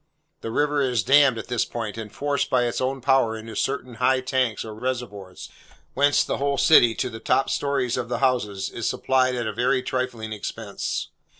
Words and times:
The 0.39 0.49
river 0.49 0.81
is 0.81 1.03
dammed 1.03 1.37
at 1.37 1.45
this 1.45 1.63
point, 1.63 1.95
and 1.95 2.11
forced 2.11 2.49
by 2.49 2.63
its 2.65 2.81
own 2.81 3.01
power 3.01 3.37
into 3.37 3.55
certain 3.55 3.93
high 4.01 4.21
tanks 4.21 4.65
or 4.65 4.73
reservoirs, 4.73 5.47
whence 5.93 6.23
the 6.23 6.37
whole 6.37 6.57
city, 6.57 6.95
to 6.95 7.09
the 7.11 7.19
top 7.19 7.51
stories 7.51 7.97
of 7.97 8.09
the 8.09 8.17
houses, 8.17 8.71
is 8.71 8.89
supplied 8.89 9.35
at 9.35 9.45
a 9.45 9.53
very 9.53 9.83
trifling 9.83 10.33
expense. 10.33 11.09